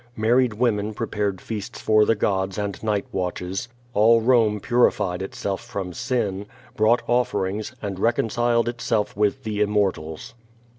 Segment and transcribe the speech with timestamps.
[0.15, 3.69] Married women prepared feasts for the gods and night watches.
[3.93, 10.33] All Rome purified itself from sin, brought offerings, and reconciled itself with the immortals.